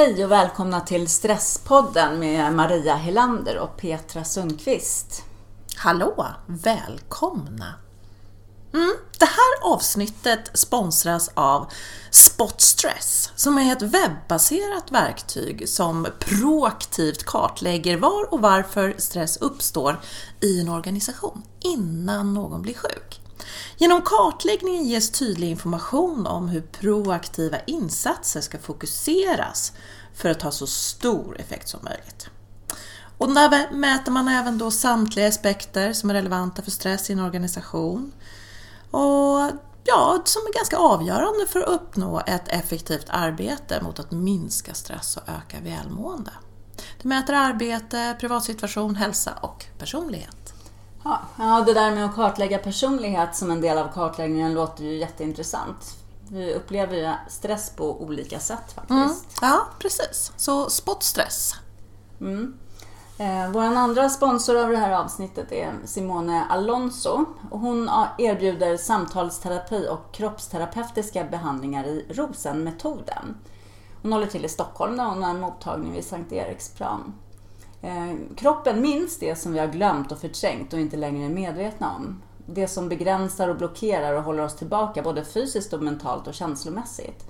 [0.00, 5.24] Hej och välkomna till Stresspodden med Maria Helander och Petra Sundqvist.
[5.76, 6.26] Hallå!
[6.46, 7.74] Välkomna!
[8.72, 11.66] Mm, det här avsnittet sponsras av
[12.10, 20.00] SpotStress som är ett webbaserat verktyg som proaktivt kartlägger var och varför stress uppstår
[20.40, 23.19] i en organisation innan någon blir sjuk.
[23.76, 29.72] Genom kartläggningen ges tydlig information om hur proaktiva insatser ska fokuseras
[30.14, 32.30] för att ha så stor effekt som möjligt.
[33.18, 37.20] Och där mäter man även då samtliga aspekter som är relevanta för stress i en
[37.20, 38.12] organisation.
[38.90, 39.50] Och
[39.84, 45.16] ja, som är ganska avgörande för att uppnå ett effektivt arbete mot att minska stress
[45.16, 46.30] och öka välmående.
[47.02, 50.54] Det mäter arbete, privatsituation, hälsa och personlighet.
[51.38, 55.96] Ja, det där med att kartlägga personlighet som en del av kartläggningen låter ju jätteintressant.
[56.28, 58.90] Vi upplever ju stress på olika sätt faktiskt.
[58.90, 60.32] Mm, ja, precis.
[60.36, 61.54] Så spotstress.
[62.20, 62.54] Mm.
[63.18, 67.24] Eh, Vår andra sponsor av det här avsnittet är Simone Alonso.
[67.50, 73.36] hon erbjuder samtalsterapi och kroppsterapeutiska behandlingar i Rosenmetoden.
[74.02, 77.12] Hon håller till i Stockholm där hon har en mottagning vid Sankt Eriksplan.
[77.82, 81.94] Eh, kroppen minns det som vi har glömt och förträngt och inte längre är medvetna
[81.96, 82.22] om.
[82.46, 87.26] Det som begränsar och blockerar och håller oss tillbaka både fysiskt och mentalt och känslomässigt.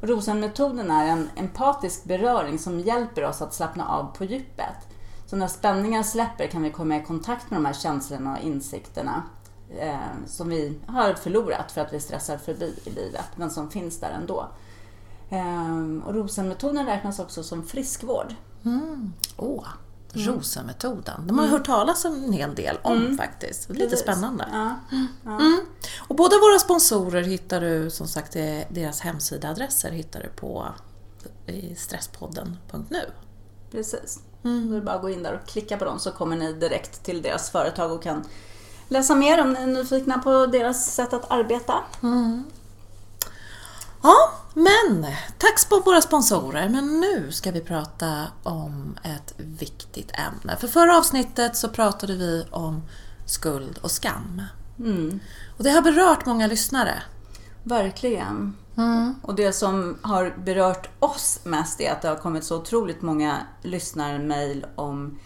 [0.00, 4.88] Rosenmetoden är en empatisk beröring som hjälper oss att slappna av på djupet.
[5.26, 9.22] Så när spänningar släpper kan vi komma i kontakt med de här känslorna och insikterna
[9.78, 14.00] eh, som vi har förlorat för att vi stressar förbi i livet, men som finns
[14.00, 14.46] där ändå.
[15.30, 18.34] Eh, och Rosenmetoden räknas också som friskvård.
[18.64, 19.12] Mm.
[19.36, 19.66] Oh.
[20.16, 21.26] ROSA-metoden.
[21.26, 21.56] De har mm.
[21.56, 23.16] hört talas en hel del om mm.
[23.16, 23.68] faktiskt.
[23.68, 24.00] Lite Precis.
[24.00, 24.48] spännande.
[24.52, 24.74] Ja.
[25.24, 25.30] Ja.
[25.30, 25.60] Mm.
[26.08, 28.32] Och båda våra sponsorer hittar du, som sagt,
[28.68, 30.66] deras hemsidaadresser hittar du på
[31.76, 33.10] stresspodden.nu.
[33.70, 34.20] Precis.
[34.44, 34.68] Mm.
[34.68, 36.52] Då är det bara att gå in där och klicka på dem så kommer ni
[36.52, 38.24] direkt till deras företag och kan
[38.88, 41.74] läsa mer om ni är nyfikna på deras sätt att arbeta.
[42.02, 42.44] Mm.
[44.04, 45.06] Ja, men
[45.38, 46.68] tack på våra sponsorer.
[46.68, 50.56] Men nu ska vi prata om ett viktigt ämne.
[50.56, 52.82] För förra avsnittet så pratade vi om
[53.26, 54.42] skuld och skam.
[54.78, 55.20] Mm.
[55.56, 57.02] Och det har berört många lyssnare.
[57.62, 58.56] Verkligen.
[58.76, 59.14] Mm.
[59.22, 63.38] Och det som har berört oss mest är att det har kommit så otroligt många
[63.62, 65.18] lyssnarmail om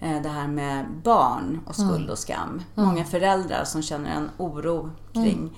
[0.00, 2.10] eh, det här med barn och skuld mm.
[2.10, 2.62] och skam.
[2.76, 2.88] Mm.
[2.88, 5.54] Många föräldrar som känner en oro kring mm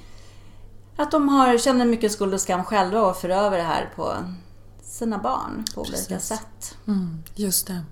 [1.00, 4.14] att de har, känner mycket skuld och skam själva och för över det här på
[4.82, 6.06] sina barn på Precis.
[6.06, 6.76] olika sätt.
[6.86, 7.82] Mm, just det.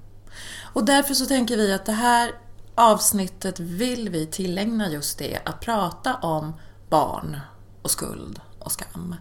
[0.72, 2.32] Och därför så tänker vi att det här
[2.74, 6.54] avsnittet vill vi tillägna just det, att prata om
[6.88, 7.41] barn
[7.82, 9.14] och skuld och skam.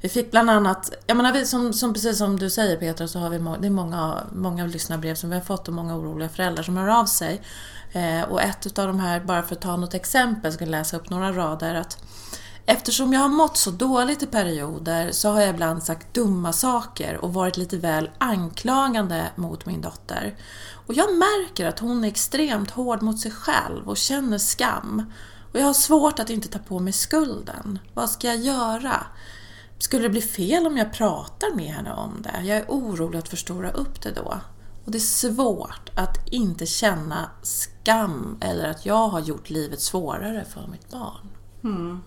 [0.00, 3.18] Vi fick bland annat, jag menar, vi, som, som, precis som du säger Petra, så
[3.18, 6.62] har vi det är många, många lyssnarbrev som vi har fått och många oroliga föräldrar
[6.62, 7.42] som hör av sig.
[7.92, 10.96] Eh, och ett av de här, bara för att ta något exempel, ska jag läsa
[10.96, 11.98] upp några rader, att
[12.66, 17.16] Eftersom jag har mått så dåligt i perioder så har jag ibland sagt dumma saker
[17.16, 20.36] och varit lite väl anklagande mot min dotter.
[20.86, 25.12] Och jag märker att hon är extremt hård mot sig själv och känner skam.
[25.52, 27.78] Och jag har svårt att inte ta på mig skulden.
[27.94, 29.06] Vad ska jag göra?
[29.78, 32.42] Skulle det bli fel om jag pratar med henne om det?
[32.42, 34.40] Jag är orolig att förstora upp det då.
[34.84, 40.44] Och det är svårt att inte känna skam eller att jag har gjort livet svårare
[40.44, 41.28] för mitt barn.
[41.64, 42.00] Mm.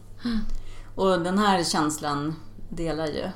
[0.96, 2.36] Och den här känslan
[2.70, 3.32] delar ju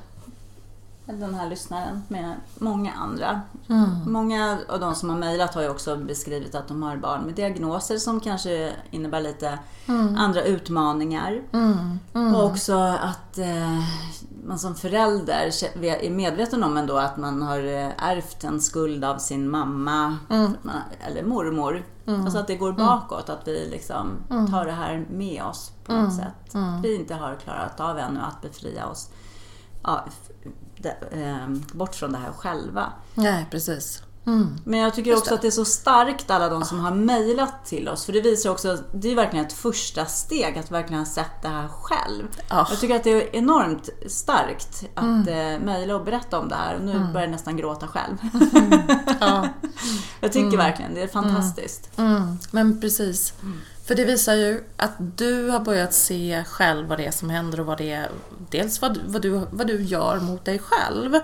[1.06, 3.41] den här lyssnaren med många andra.
[3.69, 3.89] Mm.
[4.06, 7.35] Många av de som har mejlat har ju också beskrivit att de har barn med
[7.35, 10.16] diagnoser som kanske innebär lite mm.
[10.16, 11.42] andra utmaningar.
[11.53, 12.00] Mm.
[12.13, 12.36] mm.
[12.36, 13.83] Och också att eh,
[14.45, 15.50] man som förälder
[15.83, 20.57] är medveten om ändå att man har eh, ärvt en skuld av sin mamma mm.
[21.07, 21.83] eller mormor.
[22.06, 22.21] Mm.
[22.21, 24.07] Alltså att det går bakåt, att vi liksom
[24.51, 26.56] tar det här med oss på något sätt.
[26.56, 29.09] Att vi inte har klarat av ännu att befria oss
[29.83, 30.06] ja,
[31.74, 32.94] bort från det här själva.
[33.16, 34.04] Nej, precis.
[34.25, 34.57] Mm.
[34.63, 37.89] Men jag tycker också att det är så starkt alla de som har mejlat till
[37.89, 38.06] oss.
[38.06, 41.48] För det visar också, det är verkligen ett första steg att verkligen ha sett det
[41.48, 42.28] här själv.
[42.51, 42.68] Oh.
[42.69, 45.28] Jag tycker att det är enormt starkt att mm.
[45.28, 46.75] Eh, mejla och berätta om det här.
[46.75, 47.13] Och nu mm.
[47.13, 48.18] börjar jag nästan gråta själv.
[48.51, 48.80] Mm.
[49.19, 49.48] Ja.
[50.22, 50.57] jag tycker mm.
[50.57, 51.89] verkligen det är fantastiskt.
[51.98, 52.38] Mm.
[52.51, 53.33] Men precis.
[53.83, 57.60] För det visar ju att du har börjat se själv vad det är som händer
[57.60, 58.10] och vad det är,
[58.50, 61.19] dels vad, vad, du, vad du gör mot dig själv.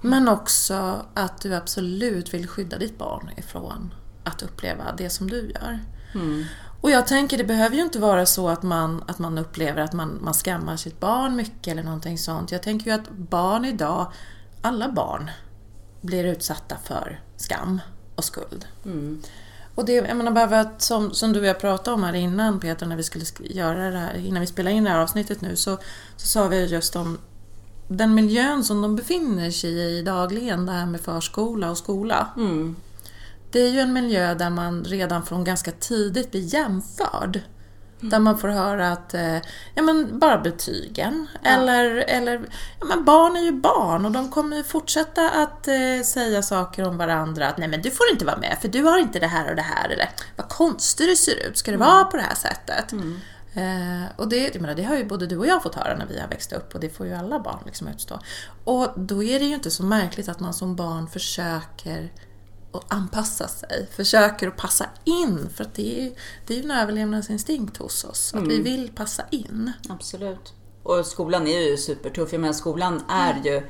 [0.00, 3.94] Men också att du absolut vill skydda ditt barn ifrån
[4.24, 5.78] att uppleva det som du gör.
[6.14, 6.44] Mm.
[6.80, 9.92] Och jag tänker, det behöver ju inte vara så att man, att man upplever att
[9.92, 12.52] man, man skammar sitt barn mycket eller någonting sånt.
[12.52, 14.12] Jag tänker ju att barn idag,
[14.62, 15.30] alla barn,
[16.00, 17.80] blir utsatta för skam
[18.14, 18.66] och skuld.
[18.84, 19.22] Mm.
[19.74, 22.86] Och det, jag menar bara som, som du och jag pratade om här innan Peter,
[22.86, 25.56] när vi skulle sk- göra det här, innan vi spelade in det här avsnittet nu,
[25.56, 25.78] så,
[26.16, 27.18] så sa vi just om
[27.88, 32.28] den miljön som de befinner sig i dagligen, det här med förskola och skola.
[32.36, 32.76] Mm.
[33.50, 37.40] Det är ju en miljö där man redan från ganska tidigt blir jämförd.
[38.02, 39.36] Där man får höra att, eh,
[39.74, 41.26] ja men bara betygen.
[41.42, 42.40] Eller, eller,
[42.80, 46.88] ja men barn är ju barn och de kommer ju fortsätta att eh, säga saker
[46.88, 47.48] om varandra.
[47.48, 49.56] Att nej men du får inte vara med för du har inte det här och
[49.56, 49.88] det här.
[49.88, 52.92] Eller vad konstigt det ser ut, ska det vara på det här sättet?
[53.54, 56.06] Eh, och det, jag menar, det har ju både du och jag fått höra när
[56.06, 58.18] vi har växt upp och det får ju alla barn liksom utstå.
[58.64, 62.12] Och då är det ju inte så märkligt att man som barn försöker
[62.72, 65.48] att anpassa sig, försöker att passa in.
[65.54, 66.12] För att det är,
[66.46, 69.72] det är en överlevnadsinstinkt hos oss, att vi vill passa in.
[69.88, 70.54] Absolut.
[70.82, 72.32] Och skolan är ju supertuff.
[72.32, 73.62] Jag menar, skolan är ju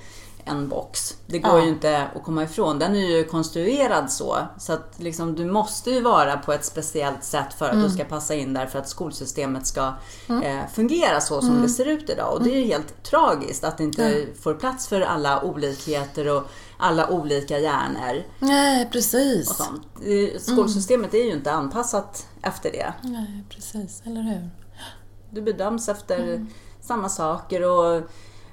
[0.44, 1.16] en box.
[1.26, 1.64] Det går Ja.
[1.64, 2.78] ju inte att komma ifrån.
[2.78, 4.36] Den är ju konstruerad så.
[4.58, 8.04] Så att liksom, du måste ju vara på ett speciellt sätt för att du ska
[8.04, 9.92] passa in där för att skolsystemet ska
[10.28, 12.34] eh, fungera så som det ser ut idag.
[12.34, 16.42] Och det är ju helt tragiskt att det inte får plats för alla olikheter och
[16.78, 19.48] alla olika hjärnor Nej, och precis.
[19.56, 19.82] sånt.
[20.04, 22.92] Det- Skolsystemet är ju inte anpassat efter det.
[23.02, 24.02] Nej, precis.
[24.06, 24.50] Eller hur?
[25.30, 26.46] Du bedöms efter
[26.80, 28.02] samma saker och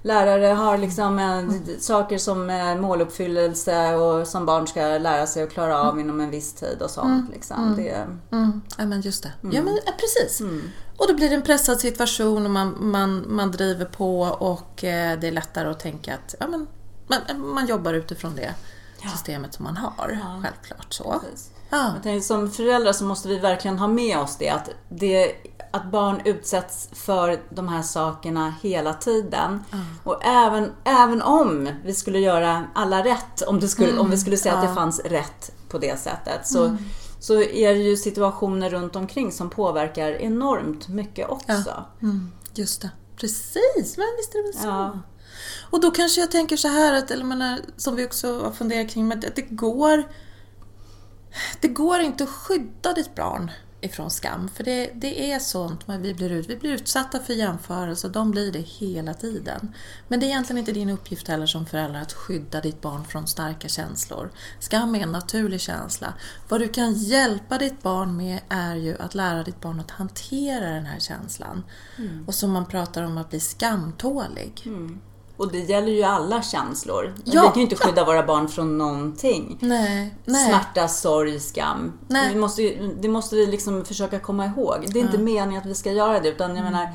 [0.02, 5.52] lärare har liksom eh, saker som eh, måluppfyllelse och som barn ska lära sig att
[5.52, 7.30] klara av inom en viss tid och sånt.
[7.34, 7.74] Liksom.
[7.78, 9.32] Det, Mm, ja men just det.
[9.42, 10.42] Ja men ja, precis.
[10.98, 15.20] Och då blir det en pressad situation och man, man, man driver på och eh,
[15.20, 16.68] det är lättare att tänka att ja, men,
[17.08, 18.54] man, man jobbar utifrån det
[19.12, 20.20] systemet som man har.
[20.44, 21.22] Självklart så.
[21.70, 21.92] Ja.
[21.94, 25.36] Jag tänker, som föräldrar så måste vi verkligen ha med oss det att, det,
[25.72, 29.64] att barn utsätts för de här sakerna hela tiden.
[30.04, 34.38] Och även, även om vi skulle göra alla rätt, om, det skulle, om vi skulle
[34.38, 36.78] säga att det fanns rätt på det sättet, så,
[37.20, 41.86] så är det ju situationer runt omkring som påverkar enormt mycket också.
[42.02, 42.90] Mm, just det.
[43.16, 44.68] Precis, men visst är det väl så.
[44.68, 45.00] Ja.
[45.70, 48.90] Och då kanske jag tänker så här, att, eller menar, som vi också har funderat
[48.90, 50.04] kring, att det går,
[51.62, 54.50] det går inte att skydda ditt barn ifrån skam.
[54.54, 56.50] För det, det är sånt man vi blir ut.
[56.50, 59.74] Vi blir utsatta för jämförelser, de blir det hela tiden.
[60.08, 63.28] Men det är egentligen inte din uppgift heller som förälder att skydda ditt barn från
[63.28, 64.32] starka känslor.
[64.60, 66.14] Skam är en naturlig känsla.
[66.50, 70.70] Vad du kan hjälpa ditt barn med är ju att lära ditt barn att hantera
[70.70, 71.64] den här känslan.
[72.28, 74.64] Och som man pratar om att bli skamtålig.
[75.40, 77.14] Och det gäller ju alla känslor.
[77.24, 77.42] Ja.
[77.42, 79.58] Vi kan ju inte skydda våra barn från någonting.
[79.62, 80.50] Nej, nej.
[80.50, 81.94] Smärta, sorg, skam.
[82.08, 82.34] Nej.
[82.34, 82.62] Vi måste
[83.02, 84.86] det måste vi liksom försöka komma ihåg.
[84.94, 86.30] Det är inte meningen att vi ska göra det.
[86.30, 86.72] Utan jag Mm.
[86.74, 86.90] menar,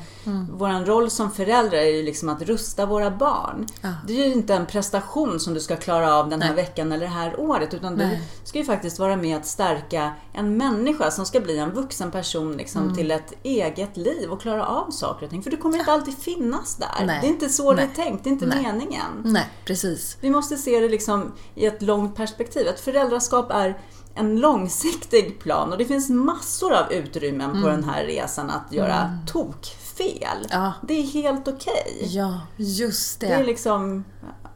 [0.57, 3.67] vår roll som föräldrar är ju liksom att rusta våra barn.
[3.81, 3.89] Ja.
[4.07, 6.63] Det är ju inte en prestation som du ska klara av den här Nej.
[6.65, 7.73] veckan eller det här året.
[7.73, 8.21] Utan Nej.
[8.43, 12.11] du ska ju faktiskt vara med att stärka en människa som ska bli en vuxen
[12.11, 12.95] person liksom, Mm.
[12.95, 15.43] till ett eget liv och klara av saker och ting.
[15.43, 17.05] För du kommer inte alltid finnas där.
[17.05, 17.17] Nej.
[17.21, 17.89] Det är inte så det Nej.
[17.91, 18.25] är tänkt.
[18.39, 18.63] Det inte Nej.
[18.63, 19.21] meningen.
[19.23, 20.17] Nej, precis.
[20.21, 22.67] Vi måste se det liksom i ett långt perspektiv.
[22.67, 23.77] Ett föräldraskap är
[24.15, 29.19] en långsiktig plan och det finns massor av utrymmen på den här resan att göra
[29.27, 30.37] tokfel.
[30.37, 30.47] Mm.
[30.49, 30.73] Ja.
[30.87, 32.01] Det är helt okej.
[32.01, 33.27] Ja, just det.
[33.27, 34.03] Det är liksom,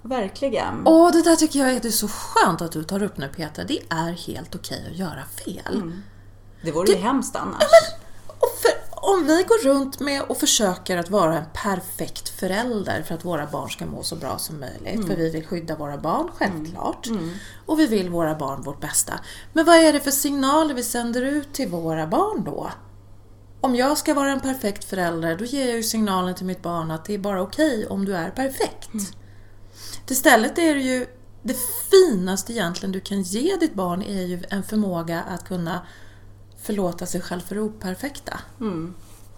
[0.01, 0.81] verkligen.
[0.85, 3.27] Åh, det där tycker jag är, det är så skönt att du tar upp nu
[3.27, 3.65] Peter.
[3.67, 5.93] Det är helt okej att göra fel.
[6.61, 7.63] Det vore ju hemskt annars.
[7.63, 7.98] Och för,
[9.13, 13.45] om vi går runt med och försöker att vara en perfekt förälder för att våra
[13.45, 17.07] barn ska må så bra som möjligt, för vi vill skydda våra barn, självklart.
[17.65, 19.13] Och vi vill våra barn vårt bästa.
[19.53, 22.69] Men vad är det för signaler vi sänder ut till våra barn då?
[23.61, 26.91] Om jag ska vara en perfekt förälder, då ger jag ju signalen till mitt barn
[26.91, 28.89] att det är bara okej om du är perfekt.
[30.09, 31.07] Istället är det ju
[31.43, 31.57] det
[31.91, 35.81] finaste egentligen du kan ge ditt barn är ju en förmåga att kunna
[36.69, 38.39] förlåta sig själv för det operfekta.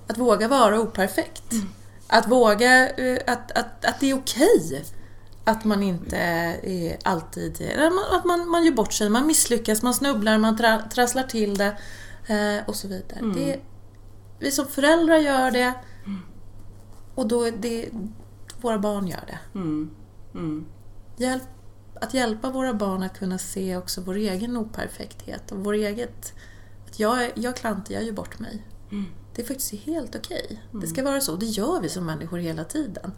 [0.08, 1.54] Att våga vara operfekt.
[2.08, 4.86] Att våga eh, att, att, att det är okej
[5.44, 7.72] att man inte är alltid...
[8.12, 11.78] Att man, man gör bort sig, man misslyckas, man snubblar, man tra, trasslar till det
[12.28, 13.34] eh, och så vidare.
[13.36, 13.60] Det,
[14.40, 15.74] vi som föräldrar gör det
[17.16, 17.90] och då är det
[18.62, 19.60] våra barn gör det.
[19.60, 19.92] Mm.
[20.34, 20.66] Mm.
[21.18, 21.44] Hjälp,
[22.02, 26.34] att hjälpa våra barn att kunna se också vår egen operfekthet och vår eget...
[26.92, 28.64] Att jag, jag är klantig, jag gör bort mig.
[29.36, 30.62] Det är faktiskt helt okej.
[30.72, 31.36] Det ska vara så.
[31.36, 33.12] Det gör vi som människor hela tiden.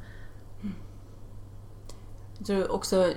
[2.38, 3.13] Jag tror också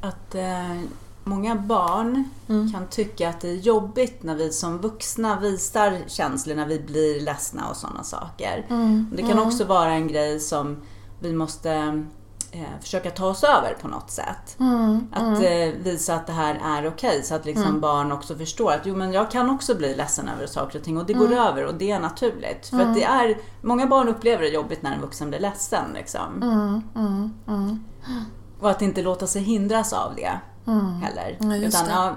[0.00, 0.80] att eh,
[1.24, 2.24] många barn
[2.72, 7.20] kan tycka att det är jobbigt när vi som vuxna visar känslor när vi blir
[7.20, 8.66] ledsna och sådana saker.
[9.12, 10.76] Det kan också vara en grej som
[11.20, 12.04] vi måste
[12.52, 14.56] eh, försöka ta oss över på något sätt.
[14.60, 18.72] Mm, Att eh, visa att det här är okej så att liksom barn också förstår
[18.72, 21.26] att jo men jag kan också bli ledsen över saker och ting och det Mm.
[21.28, 22.66] går över och det är naturligt.
[22.66, 26.42] För att det är, många barn upplever det jobbigt när en vuxen blir ledsen liksom.
[26.42, 27.84] mm, mm, mm.
[28.60, 30.38] Och att inte låta sig hindras av det
[31.02, 31.36] heller.
[31.40, 31.90] Ja, Utan det.
[31.90, 32.14] ja,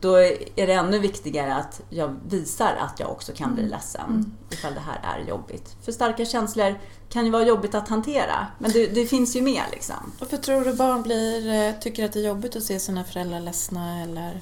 [0.00, 0.14] då
[0.56, 3.56] är det ännu viktigare att jag visar att jag också kan Mm.
[3.56, 5.76] bli ledsen ifall det här är jobbigt.
[5.84, 6.78] För starka känslor
[7.12, 10.12] kan ju vara jobbigt att hantera, men det, det finns ju med liksom.
[10.18, 13.40] Varför tror du barn blir, eh, tycker att det är jobbigt att se sina föräldrar
[13.40, 14.40] ledsna eller?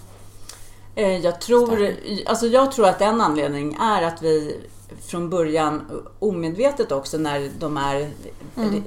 [0.95, 1.91] Eh, Jag tror,
[2.27, 4.61] alltså jag tror att en anledning är att vi
[5.07, 8.11] från början omedvetet också när de är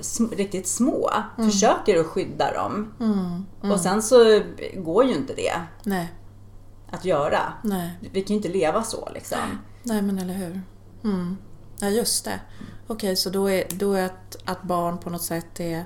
[0.02, 2.94] sm- riktigt små försöker att skydda dem.
[3.00, 4.42] Mm, Och sen så
[4.76, 6.12] går ju inte det Nej,
[6.92, 7.54] att göra.
[7.64, 9.38] nej, Vi kan ju inte leva så liksom.
[9.84, 10.62] nej men eller hur.
[11.04, 11.38] Mm.
[11.80, 12.40] Ja, just det.
[12.92, 15.84] Okej, så då är, då är att, att barn på något sätt är...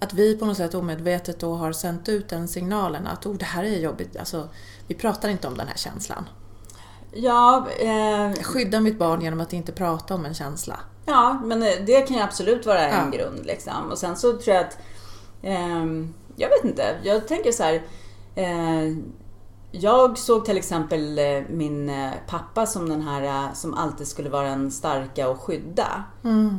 [0.00, 3.44] Att vi på något sätt omedvetet då har sänt ut den signalen att oh, det
[3.44, 4.16] här är jobbigt.
[4.16, 4.48] Alltså,
[4.86, 6.28] vi pratar inte om den här känslan.
[7.12, 7.88] Ja, eh,
[8.36, 10.80] Jag skyddar mitt barn genom att inte prata om en känsla.
[11.06, 13.18] ja, men eh, det kan ju absolut vara en Ja.
[13.18, 13.46] grund.
[13.46, 13.90] Liksom.
[13.90, 14.78] Och sen så tror jag att,
[15.42, 17.82] ehm, jag vet inte, jag tänker så här.
[18.34, 18.96] Eh,
[19.70, 24.30] jag såg till exempel eh, min eh, pappa som den här eh, som alltid skulle
[24.30, 26.04] vara den starka och skydda.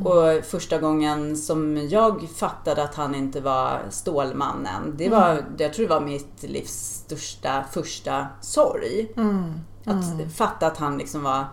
[0.04, 5.88] Och första gången som jag fattade att han inte var Stålmannen, det var, jag tror
[5.88, 9.08] det var mitt livs största första sorg.
[9.84, 10.04] Att
[10.36, 11.44] fatta att han liksom var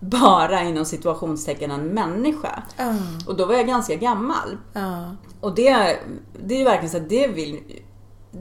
[0.00, 2.62] bara inom situationstecken en människa.
[2.76, 2.94] Ja,
[3.26, 4.56] Och då var jag ganska gammal.
[5.40, 5.98] Och det,
[6.46, 7.60] det är verkligen så att det vill,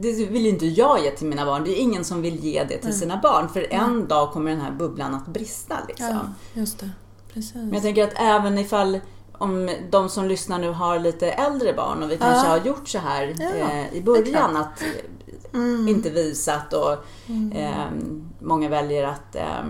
[0.02, 1.64] det vill inte jag ge till mina barn.
[1.64, 3.50] Det är ingen som vill ge det till sina barn.
[3.50, 5.78] För en dag kommer den här bubblan att brista.
[5.88, 6.08] Liksom.
[6.08, 6.22] ja,
[6.54, 6.86] just det.
[7.34, 7.82] Men jag Precis.
[7.82, 9.00] tänker att även ifall
[9.38, 12.52] om de som lyssnar nu har lite äldre barn och vi kanske Ja.
[12.60, 14.84] har gjort så här Ja, eh, i början att
[15.54, 15.88] Mm.
[15.88, 16.92] inte visat och
[17.56, 17.86] eh,
[18.40, 19.64] många väljer att eh,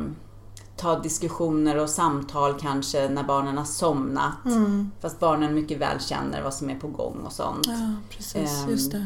[0.78, 4.46] ta diskussioner och samtal kanske när barnen har somnat.
[4.46, 4.92] Mm.
[5.02, 7.68] Fast barnen mycket väl känner vad som är på gång och sånt.
[7.68, 8.66] Ja, precis.
[8.70, 9.06] Just det.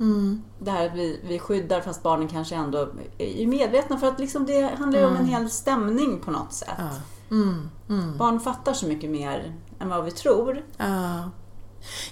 [0.00, 0.42] Mm.
[0.58, 2.88] Det här att vi, vi skyddar fast barnen kanske ändå
[3.18, 6.68] är medvetna för att liksom det handlar ju om en hel stämning på något sätt.
[6.78, 6.90] Ja.
[7.30, 7.70] Mm.
[7.88, 8.18] Mm.
[8.18, 10.64] Barn fattar så mycket mer än vad vi tror.
[10.76, 11.30] Ja.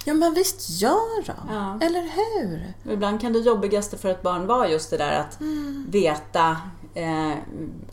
[0.05, 1.33] ja, men visst gör de.
[1.53, 1.79] Ja.
[1.81, 2.73] Eller hur?
[2.85, 5.37] Och ibland kan det jobbigaste för ett barn vara just det där att
[5.87, 6.57] veta
[6.93, 7.33] eh,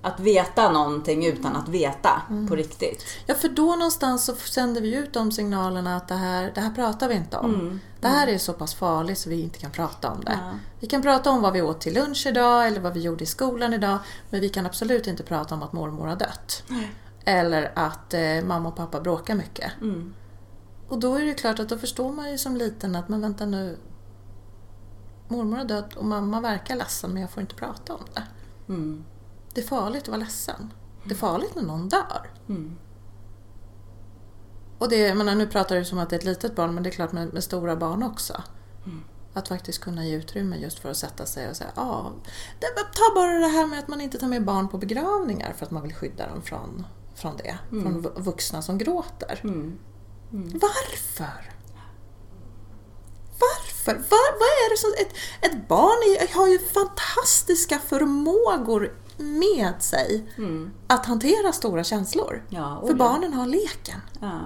[0.02, 3.04] att veta någonting utan att veta på riktigt.
[3.26, 6.70] Ja, för då någonstans så sänder vi ut de signalerna att det här, det här
[6.70, 7.80] pratar vi inte om.
[8.00, 10.32] Det här är så pass farligt så vi inte kan prata om det.
[10.32, 10.46] Mm.
[10.46, 10.52] Ja.
[10.80, 13.26] Vi kan prata om vad vi åt till lunch idag eller vad vi gjorde i
[13.26, 13.98] skolan idag.
[14.30, 16.62] Men vi kan absolut inte prata om att mormor har dött.
[17.24, 19.72] Eller att eh, mamma och pappa bråkar mycket.
[19.80, 20.14] Mm.
[20.88, 23.46] Och då är det klart att då förstår man ju som liten att men vänta
[23.46, 23.78] nu.
[25.28, 28.22] Mormor har dött och mamma verkar ledsen men jag får inte prata om det.
[28.68, 29.04] Mm.
[29.54, 30.72] Det är farligt att vara ledsen.
[31.04, 32.30] Det är farligt när någon dör.
[32.48, 32.76] Mm.
[34.78, 36.88] Och det, menar, nu pratar du som att det är ett litet barn men det
[36.88, 38.42] är klart med, med stora barn också.
[39.32, 42.12] Att faktiskt kunna ge utrymme just för att sätta sig och säga ja,
[42.60, 45.66] det, ta bara det här med att man inte tar med barn på begravningar för
[45.66, 47.58] att man vill skydda dem från, från det.
[47.68, 49.40] Från vu- vuxna som gråter.
[49.44, 49.78] Mm.
[50.32, 51.52] Varför?
[53.40, 53.75] Varför?
[53.92, 54.90] Var, vad är det som...
[55.06, 55.16] Ett,
[55.52, 60.70] ett barn har ju fantastiska förmågor med sig Mm.
[60.86, 62.44] att hantera stora känslor.
[62.48, 64.00] Ja, För oj, barnen har leken.
[64.20, 64.40] Ja.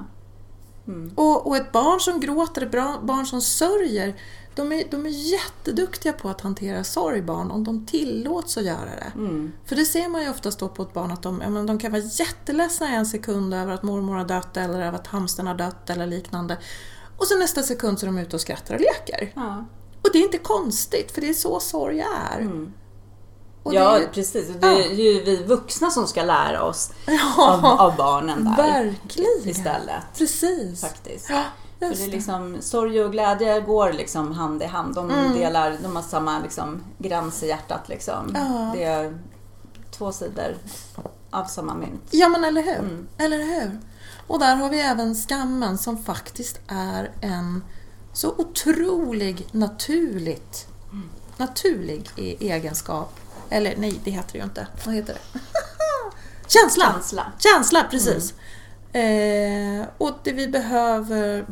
[1.15, 2.71] Och, och ett barn som gråter, ett
[3.03, 4.15] barn som sörjer,
[4.55, 8.85] de är, de är jätteduktiga på att hantera sorg, barn, om de tillåts att göra
[8.97, 9.13] det.
[9.15, 9.53] Mm.
[9.67, 11.79] För det ser man ju oftast då på ett barn att de, ja, men de
[11.79, 15.55] kan vara jätteledsna en sekund över att mormor har dött eller över att hamstern har
[15.55, 16.59] dött eller liknande.
[17.21, 19.33] Och så nästa sekund så är de ute och skrattar och leker.
[19.37, 19.65] Ja.
[20.03, 22.51] Och det är inte konstigt, för det är så sorg är.
[23.63, 24.49] Och ja, det precis.
[24.61, 26.91] Det är ju vi vuxna som ska lära oss
[27.39, 28.57] av, ja, av barnen där.
[28.85, 29.49] verkligen.
[29.49, 30.03] Istället.
[30.19, 30.81] Precis.
[30.81, 31.31] Faktiskt.
[31.31, 31.43] Ja,
[31.79, 32.13] För just det är det.
[32.17, 34.95] liksom, sorg och glädje går liksom hand i hand.
[34.95, 35.33] De Mm.
[35.33, 37.89] delar, de har samma liksom, gräns i hjärtat.
[37.89, 38.33] Liksom.
[38.35, 38.71] Ja.
[38.75, 39.19] Det är
[39.91, 40.57] två sidor
[41.31, 42.03] av samma mynt.
[42.11, 42.79] Ja men eller hur?
[42.79, 43.07] Mm.
[43.19, 43.79] Eller hur?
[44.31, 47.65] Och där har vi även skammen som faktiskt är en
[48.13, 50.69] så otrolig naturligt
[51.37, 52.11] naturlig
[52.41, 53.21] egenskap.
[53.49, 54.67] Eller nej, det heter det ju inte.
[54.87, 55.39] Vad heter det?
[56.47, 56.93] Känsla!
[56.93, 57.33] Känsla.
[57.39, 58.35] Känsla, precis.
[58.93, 61.45] Eh, och det vi behöver eh,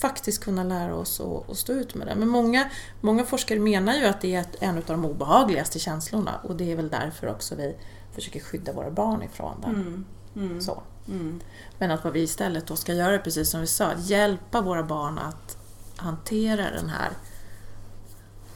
[0.00, 2.14] faktiskt kunna lära oss att, stå ut med det.
[2.14, 2.70] Men många,
[3.00, 6.76] många forskare menar ju att det är en av de obehagligaste känslorna och det är
[6.76, 7.76] väl därför också vi
[8.14, 9.74] försöker skydda våra barn ifrån den.
[9.74, 10.04] Mm.
[10.36, 10.60] Mm.
[10.60, 10.82] Så.
[11.08, 11.40] Mm.
[11.78, 14.82] Men att vad vi istället då ska göra, precis som vi sa, att hjälpa våra
[14.82, 15.56] barn att
[15.96, 17.10] hantera den här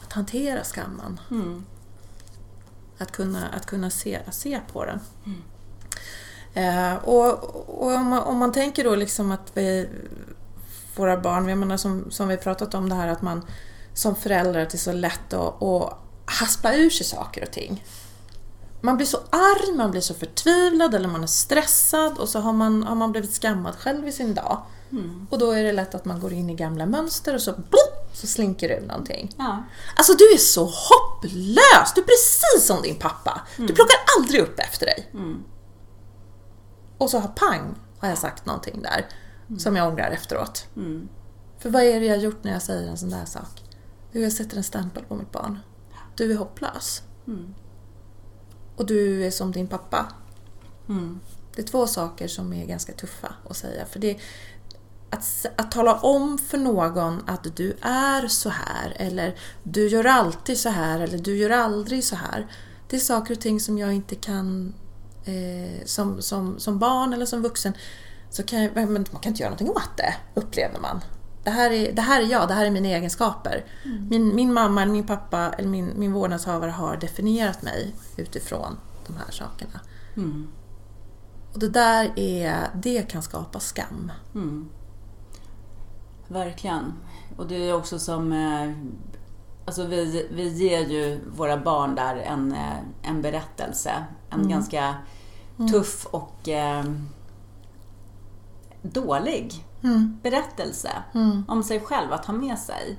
[0.02, 1.20] att hantera skammen.
[1.30, 1.66] Mm.
[2.98, 5.00] Att kunna, att kunna se, se på den.
[6.54, 9.88] Eh, och och om, man, om man tänker då liksom att vi,
[10.96, 13.46] våra barn, jag menar som, som vi pratat om det här att man
[13.94, 17.84] som förälder att det är så lätt att, att haspla ur sig saker och ting.
[18.80, 22.52] Man blir så arg, man blir så förtvivlad eller man är stressad och så har
[22.52, 24.62] man, har man blivit skammad själv i sin dag.
[25.30, 28.10] Och då är det lätt att man går in i gamla mönster och så, blop,
[28.12, 29.34] så slinker ur någonting.
[29.38, 29.64] Ja.
[29.96, 31.92] Alltså du är så hopplös!
[31.94, 33.40] Du är precis som din pappa.
[33.56, 35.10] Du plockar aldrig upp efter dig.
[36.98, 39.06] Och så har pang, har jag sagt någonting där
[39.58, 40.66] som jag ångrar efteråt.
[41.58, 43.62] För vad är det jag gjort när jag säger en sån där sak?
[44.12, 45.58] Jo, jag sätter en stämpel på mitt barn.
[46.16, 47.02] Du är hopplös.
[48.78, 50.06] Och du är som din pappa.
[51.54, 53.86] Det är två saker som är ganska tuffa att säga.
[53.86, 54.18] För det,
[55.10, 60.58] att, att tala om för någon att du är så här eller du gör alltid
[60.58, 62.46] så här eller du gör aldrig så här.
[62.88, 64.74] Det är saker och ting som jag inte kan
[65.24, 67.72] eh, som, som, som barn eller som vuxen
[68.30, 71.00] så kan jag, man kan inte göra någonting åt det, upplever man.
[71.44, 73.64] Det här är, det här är jag, det här är mina egenskaper.
[74.10, 78.76] Min, min mamma, eller min pappa eller min, min vårdnadshavare har definierat mig utifrån
[79.06, 79.80] de här sakerna.
[81.52, 84.12] Och det där är, det kan skapa skam.
[86.28, 86.92] Verkligen.
[87.36, 88.32] Och det är också som...
[88.32, 88.70] eh,
[89.64, 94.04] Alltså vi, vi ger ju våra barn där en, eh, en berättelse.
[94.30, 94.94] En ganska
[95.70, 96.84] tuff och eh,
[98.82, 99.64] dålig
[100.22, 100.90] berättelse
[101.48, 102.98] om sig själv att ha med sig.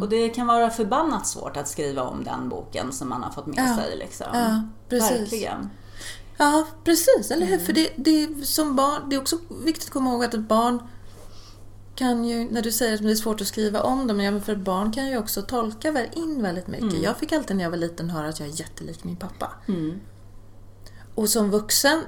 [0.00, 3.46] Och det kan vara förbannat svårt att skriva om den boken som man har fått
[3.46, 3.76] med Ja.
[3.76, 3.96] sig.
[3.96, 4.26] Liksom.
[4.32, 5.20] Ja, precis.
[5.20, 5.70] Verkligen.
[6.36, 7.58] Ja, precis, eller hur?
[7.58, 10.82] För det, det, som barn, det är också viktigt att komma ihåg att ett barn
[11.94, 14.56] kan ju, när du säger att det är svårt att skriva om dem, ja, för
[14.56, 17.02] barn kan ju också tolka in väldigt mycket.
[17.02, 19.50] Jag fick alltid när jag var liten höra att jag är jättelik min pappa.
[21.14, 22.00] Och som vuxen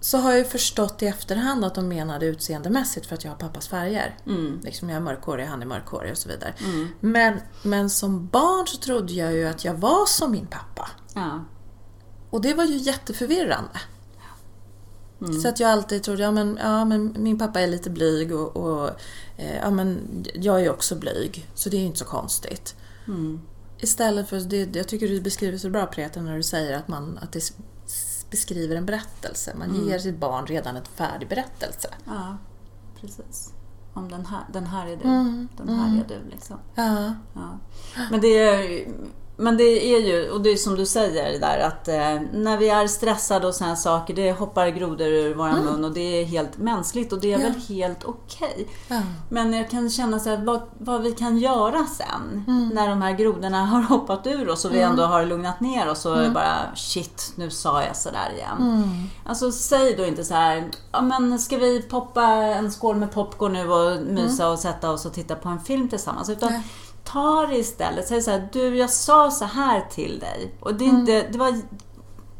[0.00, 3.68] så har jag förstått i efterhand att de menade utseendemässigt för att jag har pappas
[3.68, 4.16] färger.
[4.62, 6.54] Liksom jag är mörkhårig, han är mörkhårig och så vidare.
[7.00, 10.90] Men, men som barn så trodde jag ju att jag var som min pappa.
[11.14, 11.44] Ja.
[12.30, 13.80] Och det var ju jätteförvirrande.
[15.42, 18.56] Så att jag alltid trodde, ja men, ja men min pappa är lite blyg och,
[18.56, 18.90] och
[19.36, 20.00] eh, ja men
[20.34, 21.48] jag är också blyg.
[21.54, 22.74] Så det är ju inte så konstigt.
[23.78, 27.18] Istället för, det, jag tycker du beskriver så bra Preta när du säger att, man,
[27.22, 27.52] att det
[28.30, 29.54] beskriver en berättelse.
[29.58, 31.88] Man ger sitt barn redan en färdig berättelse.
[32.06, 32.36] ja,
[33.00, 33.52] precis.
[33.94, 35.02] Om den här, den här är du.
[35.56, 36.56] Den här är du liksom.
[36.74, 37.58] Ja, Ja.
[38.10, 38.88] Men, det är,
[39.40, 42.68] men det är ju, och det är som du säger där att eh, när vi
[42.68, 46.58] är stressade och sådana saker, det hoppar grodor ur våran mun och det är helt
[46.58, 47.44] mänskligt och det är Ja.
[47.48, 48.68] väl helt okej.
[48.88, 53.02] ja, Men jag kan känna så här, vad, vad vi kan göra sen när de
[53.02, 56.56] här grodorna har hoppat ur oss och vi ändå har lugnat ner oss och bara
[56.74, 58.84] shit, nu sa jag sådär igen.
[59.26, 63.52] Alltså säg då inte så här, ja men ska vi poppa en skål med popcorn
[63.52, 66.28] nu och mysa och sätta oss och titta på en film tillsammans.
[66.30, 66.62] Utan Nej.
[67.12, 70.84] Ta det istället, säg så här, du jag sa så här till dig och det
[70.84, 71.60] är inte, det var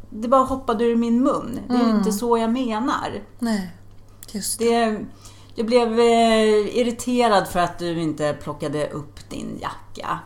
[0.09, 1.59] det bara hoppade ur min mun.
[1.67, 3.21] Det är ju inte så jag menar.
[3.39, 3.71] nej.
[4.31, 4.85] Just det.
[4.85, 5.05] Det,
[5.55, 10.19] jag blev eh, irriterad för att du inte plockade upp din jacka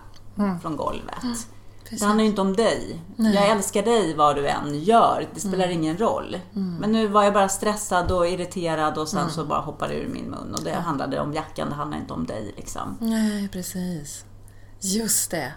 [0.61, 1.21] från golvet.
[1.83, 1.99] Precis.
[1.99, 3.01] Det handlar ju inte om dig.
[3.15, 3.35] Nej.
[3.35, 5.27] Jag älskar dig vad du än gör.
[5.33, 6.39] Det spelar ingen roll.
[6.79, 10.07] Men nu var jag bara stressad och irriterad och sen så bara hoppade det ur
[10.07, 10.55] min mun.
[10.57, 12.97] Och det handlade om jackan, det handlar inte om dig liksom.
[12.99, 14.25] Nej, precis.
[14.79, 15.53] Just det.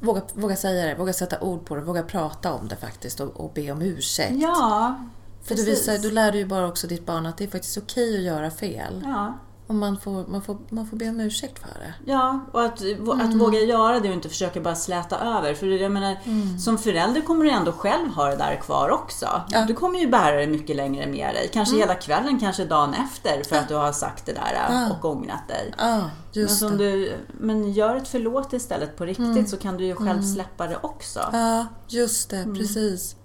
[0.00, 3.28] Våga, våga säga det, våga sätta ord på det, våga prata om det faktiskt och,
[3.28, 4.34] och be om ursäkt.
[4.42, 4.96] Ja,
[5.42, 5.88] För du, precis.
[5.88, 8.50] visar, du lär ju bara också ditt barn att det är faktiskt okej att göra
[8.50, 9.02] fel.
[9.04, 9.38] Ja.
[9.68, 12.12] Och man får, man, får, man får be om ursäkt för det.
[12.12, 12.82] Ja, och att,
[13.20, 15.54] att våga göra det och inte försöka bara släta över.
[15.54, 16.16] För jag menar,
[16.58, 19.42] som förälder kommer du ändå själv ha det där kvar också.
[19.50, 19.64] Ja.
[19.64, 21.50] Du kommer ju bära det mycket längre med dig.
[21.52, 24.90] Kanske hela kvällen, kanske dagen efter för att du har sagt det där Ja.
[24.90, 25.74] och ångrat dig.
[25.78, 26.90] Ja, Men, som det.
[26.90, 30.78] du, men gör ett förlåt istället på riktigt så kan du ju själv släppa det
[30.82, 31.20] också.
[31.32, 32.44] Ja, just det.
[32.58, 33.16] Precis.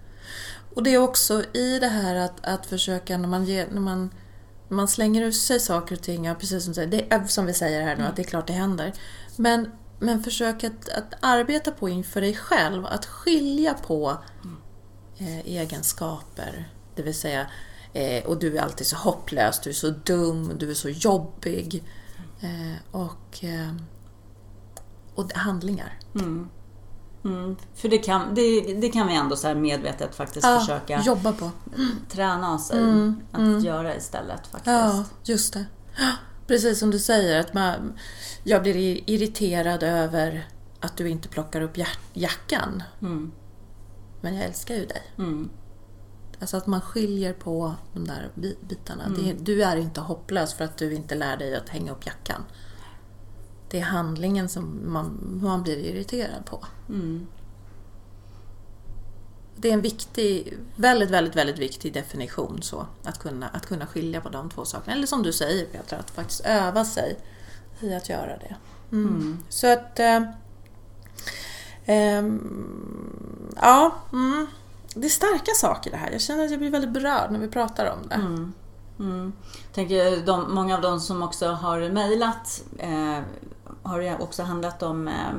[0.76, 4.10] Och det är också i det här att, att försöka när man, ger, när man
[4.74, 7.82] man slänger ur sig saker och ting, ja, precis som, det är, som vi säger
[7.82, 8.94] här nu, att det är klart det händer.
[9.36, 14.18] Men, men försök att, att arbeta på inför dig själv, att skilja på
[15.18, 16.70] eh, egenskaper.
[16.96, 17.48] Det vill säga,
[17.94, 21.84] eh, och du är alltid så hopplös, du är så dum, du är så jobbig.
[22.42, 23.74] Eh, och, eh,
[25.16, 26.00] och handlingar.
[26.16, 26.50] Mm.
[27.76, 31.52] För det kan, det, det kan vi ändå så medvetet faktiskt Ja, försöka Jobba på.
[32.10, 34.68] träna oss i att göra istället faktiskt.
[34.68, 35.66] Ja, just det.
[36.48, 37.94] Precis som du säger, att man,
[38.44, 40.48] jag blir irriterad över
[40.80, 42.84] att du inte plockar upp jack- jackan.
[43.02, 43.32] Mm.
[44.22, 45.02] Men jag älskar ju dig.
[45.18, 45.50] Mm.
[46.42, 49.04] Alltså att man skiljer på de där bi- bitarna.
[49.06, 49.24] Mm.
[49.24, 52.44] Det, du är inte hopplös för att du inte lär dig att hänga upp jackan.
[53.74, 56.66] Det är handlingen som man, man blir irriterad på.
[56.90, 57.28] Mm.
[59.56, 62.88] Det är en viktig, väldigt, väldigt, väldigt viktig definition så.
[63.04, 64.96] Att kunna, att kunna skilja på de två sakerna.
[64.96, 67.18] Eller som du säger Petra, att faktiskt öva sig
[67.80, 68.56] i att göra det.
[68.92, 69.08] Mm.
[69.08, 69.40] Mm.
[69.50, 70.00] Så att...
[70.00, 70.22] Eh,
[71.86, 74.48] ehm, ja, mm.
[74.94, 76.12] det är starka saker det här.
[76.12, 78.16] Jag känner att jag blir väldigt berörd när vi pratar om det.
[78.16, 78.54] Mm.
[79.00, 79.34] Mm.
[79.74, 83.20] Tänker de, många av de som också har mejlat eh,
[83.84, 85.30] har ju också handlat om eh,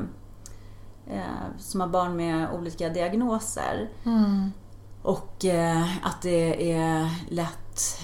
[1.16, 3.90] eh, som har barn med olika diagnoser.
[4.04, 4.52] Mm.
[5.02, 7.98] Och eh, att det är lätt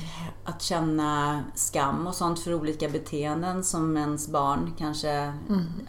[0.45, 5.33] att känna skam och sånt för olika beteenden som ens barn kanske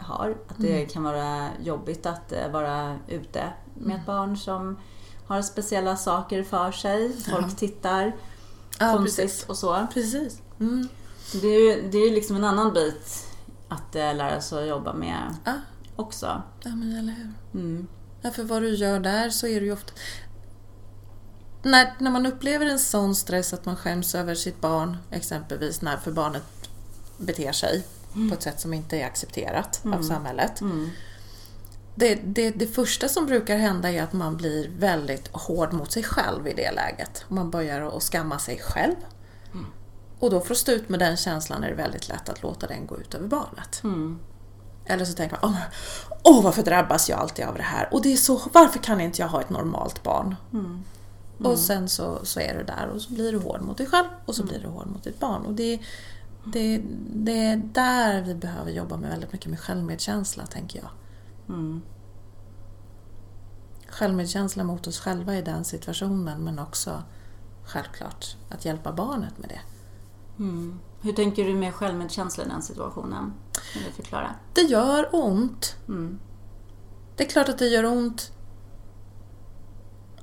[0.00, 0.36] har.
[0.48, 4.76] Att det kan vara jobbigt att vara ute med ett barn som
[5.26, 7.12] har speciella saker för sig.
[7.30, 8.12] Folk tittar
[8.78, 9.48] Ja, konstigt precis.
[9.48, 9.86] och så.
[9.94, 10.40] Precis.
[10.60, 10.88] Mm.
[11.32, 13.26] Det är ju det är liksom en annan bit
[13.72, 15.54] att eh, lära sig att jobba med Ja,
[15.96, 16.42] också.
[16.62, 17.60] ja, men eller hur.
[17.60, 17.86] Mm.
[18.22, 19.92] Ja, för vad du gör där så är det ju ofta...
[21.62, 25.96] När, när man upplever en sån stress att man skäms över sitt barn, exempelvis när
[25.96, 26.42] för barnet
[27.18, 27.84] beter sig
[28.28, 30.60] på ett sätt som inte är accepterat av samhället.
[30.60, 30.90] Mm.
[31.94, 36.02] Det, det, det första som brukar hända är att man blir väldigt hård mot sig
[36.02, 37.24] själv i det läget.
[37.28, 38.94] Man börjar att skamma sig själv.
[40.22, 42.66] Och då för att stå ut med den känslan är det väldigt lätt att låta
[42.66, 43.80] den gå ut över barnet.
[43.84, 44.18] Mm.
[44.84, 45.60] Eller så tänker man, åh,
[46.22, 47.88] åh varför drabbas jag alltid av det här?
[47.92, 50.36] Och det är så, varför kan inte jag ha ett normalt barn?
[50.52, 50.84] Mm.
[51.38, 54.06] Och sen så, så är du där och så blir du hård mot dig själv
[54.26, 55.46] och så blir du hård mot ditt barn.
[55.46, 55.80] Och det,
[56.44, 56.82] det,
[57.14, 60.90] det är där vi behöver jobba med väldigt mycket med självmedkänsla, tänker jag.
[61.56, 61.82] Mm.
[63.88, 67.02] Självmedkänsla mot oss själva i den situationen men också
[67.64, 69.60] självklart att hjälpa barnet med det.
[70.42, 70.78] Mm.
[71.00, 73.32] Hur tänker du med självmedkänsla i den situationen?
[73.72, 74.34] Kan du förklara?
[74.54, 75.76] Det gör ont.
[75.88, 76.18] Mm.
[77.16, 78.32] Det är klart att det gör ont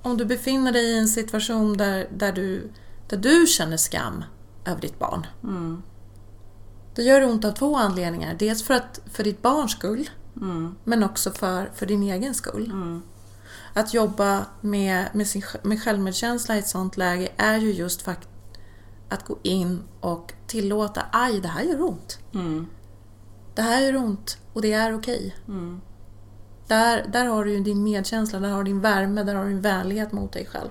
[0.02, 2.72] om du befinner dig i en situation där, där, du,
[3.10, 4.24] där du känner skam
[4.66, 5.28] över ditt barn.
[5.44, 5.82] Mm.
[6.96, 8.36] Det gör ont av två anledningar.
[8.40, 10.10] Dels för, att, för ditt barns skull,
[10.42, 10.76] Mm.
[10.84, 12.66] men också för, för din egen skull.
[12.66, 13.02] Mm.
[13.74, 18.28] Att jobba med, med, sin, med självmedkänsla i ett sånt läge är ju just fakt
[19.10, 22.20] att gå in och tillåta, aj, det här gör ont.
[22.34, 22.68] Mm.
[23.56, 25.36] Det här gör ont och det är okej.
[25.48, 25.82] Mm.
[26.68, 29.50] Där, där har du ju din medkänsla, där har du din värme, där har du
[29.50, 30.70] din vänlighet mot dig själv.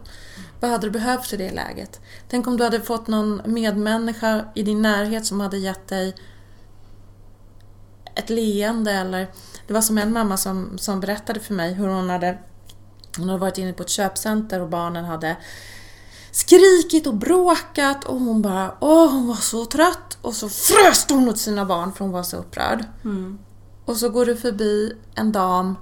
[0.61, 2.01] Vad hade du behövt i det läget?
[2.29, 6.14] Tänk om du hade fått någon medmänniska i din närhet som hade gett dig
[8.14, 9.29] ett leende eller...
[9.66, 12.38] Det var som en mamma som, som berättade för mig hur hon hade,
[13.16, 15.37] hon hade varit inne på ett köpcenter och barnen hade
[16.38, 21.29] skrikit och bråkat och hon bara åh hon var så trött och så frös hon
[21.29, 22.85] åt sina barn för hon var så upprörd.
[23.05, 23.38] Mm.
[23.85, 25.77] Och så går du förbi en dam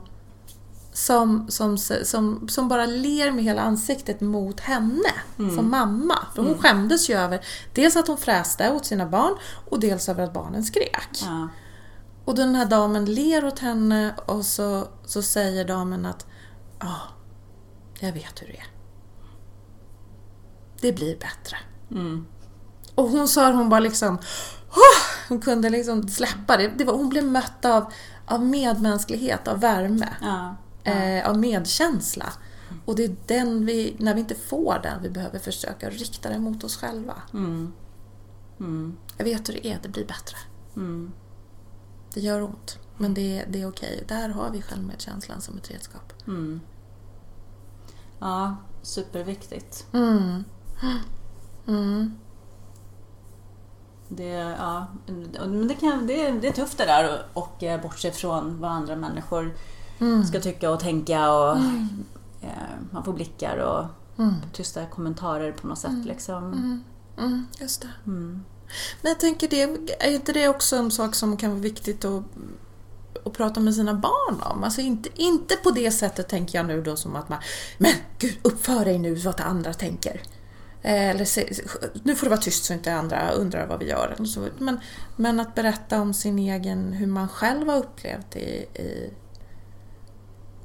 [0.92, 6.18] som, som, som, som bara ler med hela ansiktet mot henne som mamma.
[6.34, 9.34] För hon skämdes ju över dels att hon fräste åt sina barn
[9.70, 11.22] och dels över att barnen skrek.
[11.24, 11.48] Ja.
[12.24, 16.26] Och den här damen ler åt henne och så, så säger damen att
[16.80, 16.96] ja,
[18.00, 18.75] jag vet hur det är.
[20.86, 21.56] Det blir bättre.
[21.90, 22.26] Mm.
[22.94, 24.18] Och hon sa hon bara liksom
[24.70, 26.68] "Åh!" Hon kunde liksom släppa det.
[26.68, 27.92] det var, hon blev mött av,
[28.26, 30.56] av medmänsklighet, av värme, Ja.
[30.84, 32.32] eh, av medkänsla.
[32.84, 36.42] Och det är den vi, när vi inte får den, vi behöver försöka rikta den
[36.42, 37.14] mot oss själva.
[37.34, 37.72] Mm.
[38.60, 38.96] Mm.
[39.16, 40.36] Jag vet hur det är, det blir bättre.
[40.76, 41.12] Mm.
[42.14, 44.04] Det gör ont, men det, det är okej.
[44.08, 46.12] Där har vi självmedkänslan som ett redskap.
[46.26, 46.60] Mm.
[48.20, 49.86] Ja, superviktigt.
[49.92, 50.44] Mm.
[51.66, 52.12] Mm.
[54.08, 54.86] Det, ja,
[55.46, 58.60] men det, kan, det, är- det är tufft det där och, och eh, bortse från
[58.60, 59.54] vad andra människor
[60.00, 60.24] Mm.
[60.24, 61.56] ska tycka och tänka och
[62.40, 62.50] eh,
[62.90, 63.84] man får blickar och
[64.22, 64.34] Mm.
[64.52, 66.04] tysta kommentarer på något sätt.
[66.04, 66.36] Liksom.
[66.52, 66.84] Mm.
[67.18, 67.46] Mm.
[67.60, 67.88] Just det.
[68.06, 68.44] Mm.
[69.02, 69.62] Men jag tänker, det,
[70.00, 72.22] är inte det också en sak som kan vara viktigt att,
[73.24, 74.64] att prata med sina barn om?
[74.64, 77.38] Alltså inte, inte på det sättet tänker jag nu då som att man
[77.78, 80.20] Men gud, uppför dig nu så att andra tänker.
[80.86, 81.52] Eh, eller se,
[82.02, 84.24] nu får det vara tyst så inte andra undrar vad vi gör.
[84.24, 84.48] så.
[84.58, 84.80] Men,
[85.16, 89.10] men att berätta om sin egen, hur man själv har upplevt i, i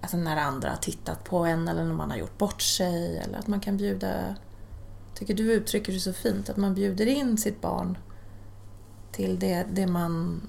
[0.01, 3.39] Alltså när andra har tittat på en eller när man har gjort bort sig eller
[3.39, 4.35] att man kan bjuda
[5.13, 7.97] tycker du uttrycker det så fint, att man bjuder in sitt barn
[9.11, 10.41] till det, det, man,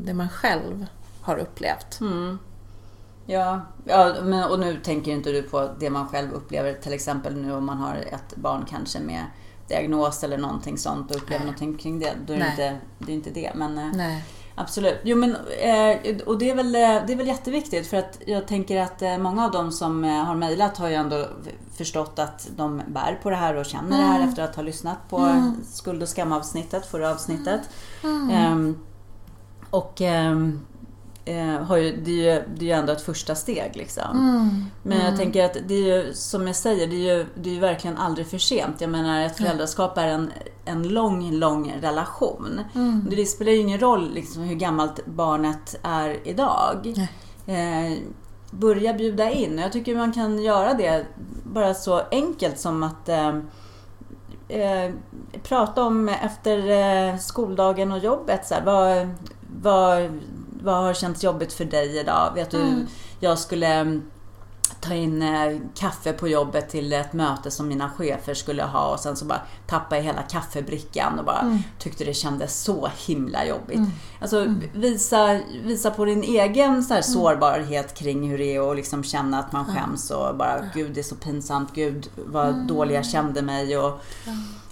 [0.00, 0.86] det man själv
[1.20, 2.00] har upplevt.
[2.00, 2.38] Mm.
[3.30, 7.36] Ja, ja men, och nu tänker inte du på det man själv upplever, till exempel
[7.36, 9.24] nu om man har ett barn kanske med
[9.68, 11.52] diagnos eller någonting sånt och upplever Nej.
[11.52, 12.12] någonting kring det.
[12.26, 13.52] Då är det, inte, det är inte det.
[13.54, 14.24] Men, eh, Nej.
[14.54, 15.00] Absolut.
[15.02, 18.48] Jo, men, eh, och det är, väl, eh, det är väl jätteviktigt för att jag
[18.48, 21.26] tänker att många av dem som har mejlat har ju ändå
[21.76, 24.00] förstått att de bär på det här och känner mm.
[24.00, 24.28] det här mm.
[24.28, 25.56] efter att ha lyssnat på mm.
[25.64, 27.60] skuld och skamavsnittet, förra avsnittet.
[28.02, 28.52] Mm.
[28.52, 28.84] Um,
[29.70, 30.60] och um,
[31.28, 33.70] eh, har ju, det, är ju, det är ju ändå ett första steg.
[33.74, 34.10] Liksom.
[34.12, 34.64] Mm.
[34.82, 35.18] Men jag mm.
[35.18, 37.96] tänker att det är ju, som jag säger, det är ju, det är ju verkligen
[37.96, 38.80] aldrig för sent.
[38.80, 40.32] Jag menar, ett föräldraskap är en,
[40.64, 42.60] en lång, lång relation.
[42.74, 43.06] Mm.
[43.10, 46.94] Det spelar ju ingen roll liksom, hur gammalt barnet är idag.
[47.46, 47.98] Eh,
[48.50, 49.58] börja bjuda in.
[49.58, 51.06] Jag tycker man kan göra det
[51.44, 53.36] bara så enkelt som att eh,
[54.48, 54.92] eh,
[55.42, 58.46] prata om efter eh, skoldagen och jobbet.
[58.46, 59.08] Så här, vad,
[59.62, 60.20] vad
[60.62, 62.32] vad har känts jobbigt för dig idag?
[62.34, 62.86] Vet du, mm.
[63.20, 64.02] jag skulle mm,
[64.80, 69.00] ta in eh, kaffe på jobbet till ett möte som mina chefer skulle ha och
[69.00, 71.58] sen så bara tappade jag hela kaffebrickan och bara mm.
[71.78, 73.76] tyckte det kändes så himla jobbigt.
[73.76, 73.90] Mm.
[74.20, 74.62] Alltså mm.
[74.74, 77.02] visa, visa på din egen så mm.
[77.02, 81.00] sårbarhet kring hur det är att liksom känna att man skäms och bara gud det
[81.00, 84.04] är så pinsamt, gud vad dålig jag kände mig och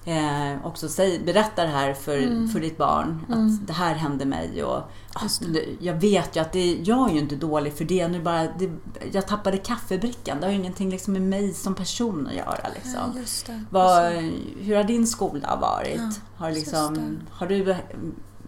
[0.07, 2.49] eh, också säg, berätta det här för, mm.
[2.49, 3.25] för ditt barn.
[3.29, 3.59] Att mm.
[3.66, 4.64] det här hände mig.
[4.64, 5.45] Och, alltså,
[5.81, 8.09] jag vet ju att det, jag är ju inte dålig för det.
[8.09, 8.71] Nu bara, det,
[9.12, 10.40] jag tappade kaffebrickan.
[10.40, 12.69] Det har ju ingenting liksom med mig som person att göra.
[12.75, 12.92] Liksom.
[13.49, 14.12] Ja, Vad,
[14.61, 15.97] hur har din skola varit?
[15.97, 17.77] Ja, har, liksom, har du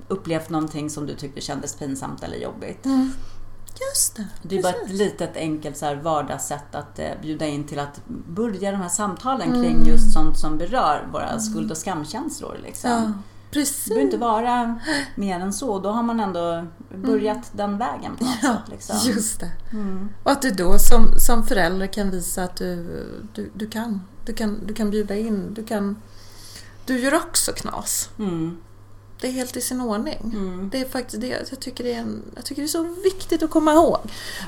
[0.09, 2.87] upplevt någonting som du tyckte kändes pinsamt eller jobbigt?
[2.87, 3.12] Mm.
[3.81, 4.27] Just det.
[4.43, 8.01] Det är bara ett litet enkelt så här vardagssätt att eh, bjuda in till att
[8.29, 9.62] börja de här samtalen mm.
[9.62, 11.41] kring just sånt som berör våra mm.
[11.41, 12.59] skuld och skamkänslor.
[12.62, 12.91] Liksom.
[12.91, 13.12] Ja,
[13.51, 13.85] precis.
[13.85, 14.79] Det behöver inte vara
[15.14, 15.79] mer än så.
[15.79, 17.49] Då har man ändå börjat mm.
[17.53, 18.69] den vägen på något ja, sätt.
[18.71, 18.97] Liksom.
[19.05, 19.51] Just det.
[19.73, 20.09] Mm.
[20.23, 22.85] Och att du då som, som förälder kan visa att du,
[23.35, 24.03] du, du, kan.
[24.25, 24.67] Du, kan.
[24.67, 25.55] du kan bjuda in.
[25.55, 25.97] Du, kan,
[26.87, 28.11] du gör också knas.
[29.20, 30.20] Det är helt i sin ordning.
[30.35, 30.68] Mm.
[30.72, 33.42] Det är faktiskt det jag tycker det är, en, jag tycker det är så viktigt
[33.42, 33.98] att komma ihåg.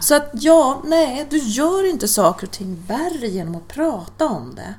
[0.00, 4.54] Så att ja, nej, du gör inte saker och ting värre genom att prata om
[4.54, 4.74] det.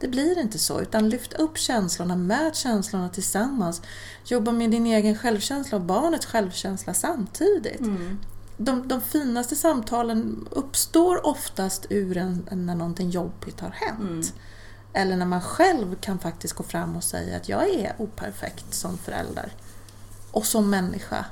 [0.00, 3.82] Det blir inte så, utan lyft upp känslorna, mät känslorna tillsammans.
[4.24, 7.80] Jobba med din egen självkänsla och barnets självkänsla samtidigt.
[7.80, 8.18] Mm.
[8.56, 14.00] De, de, finaste samtalen uppstår oftast ur en, när någonting jobbigt har hänt.
[14.00, 14.22] Mm.
[14.92, 18.98] Eller när man själv kan faktiskt gå fram och säga att jag är operfekt som
[18.98, 19.52] förälder.
[20.30, 21.24] Och som människa.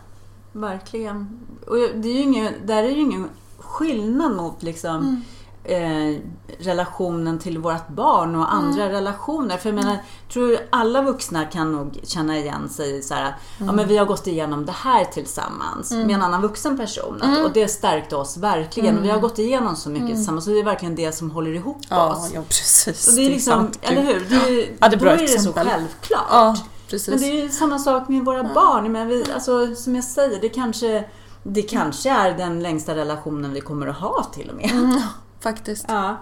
[0.52, 1.46] Verkligen.
[1.66, 5.22] Och det är ju ingen, där är ju ingen skillnad mot liksom mm
[5.64, 6.16] eh,
[6.58, 8.94] relationen till vårt barn och andra mm.
[8.94, 9.56] relationer.
[9.56, 9.98] För jag menar,
[10.32, 13.36] tror alla vuxna kan nog känna igen sig så här, mm.
[13.58, 16.06] ja men vi har gått igenom det här tillsammans mm.
[16.06, 17.16] med en annan vuxen person.
[17.22, 17.44] Att, mm.
[17.44, 18.98] och det stärkte oss verkligen.
[18.98, 19.28] Och vi har mm.
[19.28, 20.16] gått igenom så mycket mm.
[20.16, 22.30] tillsammans och det är verkligen det som håller ihop ja, oss.
[22.34, 23.08] Ja, precis.
[23.08, 24.20] Och det är liksom, det är eller hur?
[24.20, 25.64] Det, ja, det är då är det exempel.
[25.64, 26.26] så självklart.
[26.30, 26.56] Ja,
[26.88, 27.08] precis.
[27.08, 28.92] Men det är ju samma sak med våra barn.
[28.92, 31.04] Men vi, alltså, som jag säger, det kanske
[31.42, 35.02] det kanske är den längsta relationen vi kommer att ha till och med.
[35.40, 35.85] Faktiskt.
[35.88, 36.16] Ja.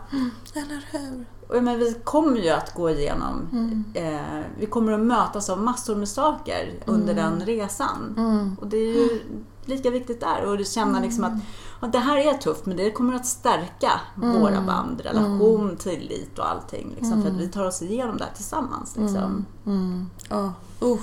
[0.55, 1.25] Eller hur?
[1.63, 3.85] Men vi kommer ju att gå igenom, mm.
[3.95, 7.39] eh, vi kommer att mötas av massor med saker under mm.
[7.39, 8.15] den resan.
[8.17, 8.57] Mm.
[8.61, 9.21] Och det är ju
[9.65, 11.33] lika viktigt där och känna liksom att,
[11.81, 14.41] att det här är tufft men det kommer att stärka mm.
[14.41, 15.77] våra band, relation, mm.
[15.77, 16.95] tillit och allting.
[16.95, 18.97] Liksom, För att vi tar oss igenom det här tillsammans.
[18.97, 19.47] Liksom.
[19.65, 20.93] Oh.
[20.93, 20.99] Uh.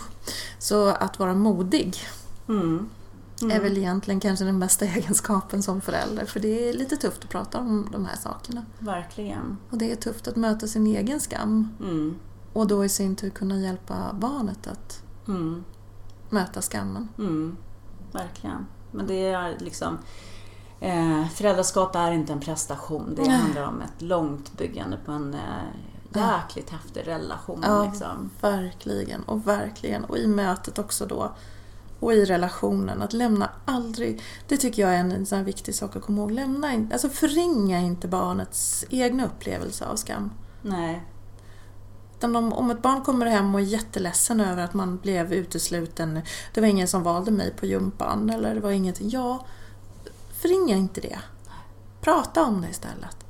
[0.60, 1.96] Så att vara modig.
[3.46, 3.58] Mm.
[3.58, 6.26] Är väl egentligen kanske den bästa egenskapen som förälder.
[6.26, 8.66] För det är lite tufft att prata om de här sakerna.
[8.80, 9.58] Verkligen.
[9.70, 11.70] Och det är tufft att möta sin egen skam.
[11.80, 12.16] Mm.
[12.54, 15.64] Och då i sin tur kunna hjälpa barnet att mm.
[16.30, 17.10] möta skammen.
[17.18, 17.58] Mm.
[18.12, 18.66] Verkligen.
[18.92, 19.98] Men det är liksom...
[20.80, 23.16] Eh, föräldraskap är inte en prestation.
[23.16, 23.32] Det Nej.
[23.32, 25.40] handlar om ett långt byggande på en eh,
[26.14, 26.78] jäkligt ja.
[26.78, 27.60] häftig relation.
[27.64, 28.30] Ja, liksom.
[28.42, 29.24] verkligen.
[29.24, 30.06] Och verkligen.
[30.06, 31.36] Och i mötet också då
[32.06, 33.02] och i relationen.
[33.02, 36.32] Att lämna aldrig, det tycker jag är en sån viktig sak att komma ihåg.
[36.32, 40.32] Lämna in, alltså förringa inte barnets egna upplevelse av skam.
[40.62, 41.04] Nej.
[42.22, 46.22] Om, om ett barn kommer hem och är jätteledsen över att man blev utesluten,
[46.54, 49.10] det var ingen som valde mig på jumpan eller det var ingenting.
[49.10, 49.46] Ja,
[50.42, 51.20] förringa inte det.
[52.02, 53.25] Prata om det istället.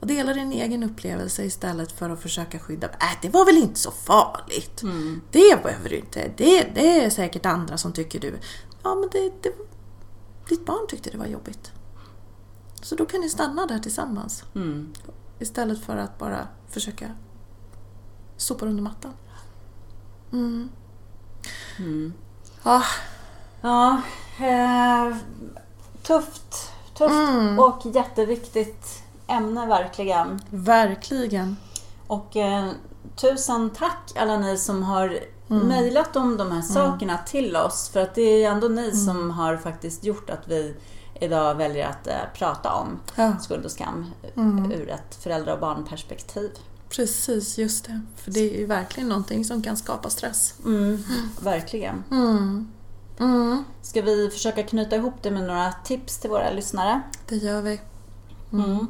[0.00, 2.86] Och dela din egen upplevelse istället för att försöka skydda.
[2.88, 4.82] Äh, det var väl inte så farligt.
[4.82, 5.20] Mm.
[5.30, 6.32] Det behöver du inte.
[6.36, 8.38] Det, det är säkert andra som tycker du...
[8.82, 9.52] Ja, men det, det,
[10.48, 11.72] ditt barn tyckte det var jobbigt.
[12.82, 14.44] Så då kan ni stanna där tillsammans.
[14.54, 14.92] Mm.
[15.38, 17.10] Istället för att bara försöka
[18.36, 19.12] sopa under mattan.
[20.32, 20.68] Mm.
[21.78, 22.12] Mm.
[22.62, 22.82] Ja,
[23.60, 24.02] Ja,
[24.40, 25.16] eh,
[26.02, 26.72] tufft.
[26.94, 27.58] Tufft Mm.
[27.58, 30.40] och jätteviktigt ämne verkligen.
[30.50, 31.56] verkligen.
[32.06, 32.70] Och eh,
[33.16, 35.18] tusen tack alla ni som har
[35.50, 35.66] Mm.
[35.68, 37.88] mejlat om de här sakerna till oss.
[37.88, 40.74] För att det är ändå ni som har faktiskt gjort att vi
[41.20, 44.72] idag väljer att eh, prata om Ja, skuld och skam Mm.
[44.72, 46.50] ur ett föräldrar och barnperspektiv.
[46.88, 48.00] precis, just det.
[48.16, 50.54] För det är ju verkligen någonting som kan skapa stress.
[50.64, 51.02] Mm,
[51.42, 52.04] verkligen.
[52.10, 52.68] Mm.
[53.20, 53.64] Mm.
[53.82, 57.00] Ska vi försöka knyta ihop det med några tips till våra lyssnare?
[57.28, 57.80] Det gör vi.
[58.52, 58.86] Mm.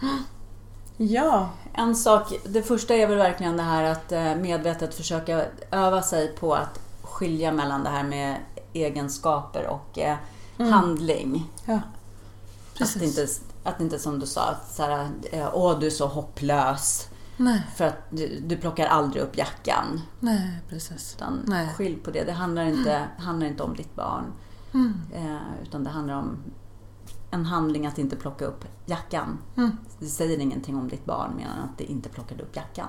[1.00, 1.48] Ja.
[1.72, 6.28] En sak, det första är väl verkligen det här att eh, medvetet försöka öva sig
[6.28, 8.36] på att skilja mellan det här med
[8.72, 10.16] egenskaper och eh,
[10.56, 11.50] handling.
[11.64, 11.74] ja.
[11.74, 13.02] Att Precis.
[13.02, 13.26] inte,
[13.70, 17.62] att inte som du sa, att så här, eh, åh du är så hopplös Nej,
[17.76, 20.00] för att du, du plockar aldrig upp jackan.
[20.20, 21.14] nej, precis.
[21.16, 21.68] Utan Nej.
[21.74, 22.24] skilj på det.
[22.24, 24.24] Det handlar inte, handlar inte om ditt barn.
[24.74, 25.00] Mm.
[25.62, 26.36] Utan det handlar om
[27.30, 29.38] en handling att inte plocka upp jackan.
[29.56, 29.70] Mm.
[29.98, 32.88] Det säger ingenting om ditt barn mer än att det inte plockade upp jackan.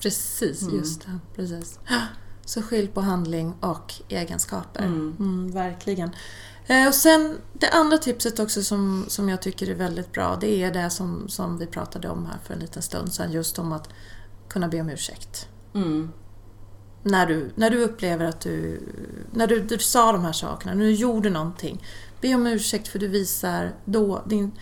[0.00, 0.76] Precis, Mm.
[0.76, 1.18] just det.
[1.34, 1.78] Precis.
[2.44, 4.82] Så skilj på handling och egenskaper.
[4.82, 5.16] Mm.
[5.18, 6.10] Mm, verkligen.
[6.66, 10.62] Eh, och sen det andra tipset också som, som jag tycker är väldigt bra, det
[10.62, 13.72] är det som, som vi pratade om här för en liten stund sedan, just om
[13.72, 13.88] att
[14.48, 15.48] kunna be om ursäkt.
[15.74, 16.12] Mm.
[17.02, 18.80] När du, när du upplever att du,
[19.32, 21.82] när du, du sa de här sakerna, när du gjorde någonting,
[22.20, 24.52] be om ursäkt för du visar då din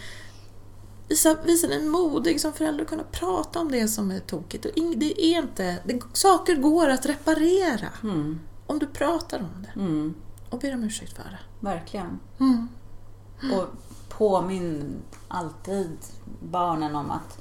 [1.08, 4.64] Visa, visa dig modig som förälder och kunna prata om det som är tokigt.
[4.64, 8.40] Och det är inte, det, saker går att reparera Mm.
[8.66, 10.14] om du pratar om det Mm.
[10.50, 11.38] och ber om ursäkt för det.
[11.60, 12.20] Verkligen.
[12.40, 12.68] Mm.
[13.54, 13.66] Och
[14.08, 14.94] påminn
[15.28, 15.96] alltid
[16.42, 17.38] barnen om att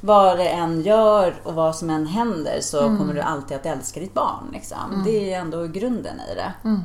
[0.00, 2.98] vad det än gör och vad som än händer så Mm.
[2.98, 4.48] kommer du alltid att älska ditt barn.
[4.52, 5.02] Liksom.
[5.04, 6.52] Det är ändå grunden i det.
[6.64, 6.80] Mm.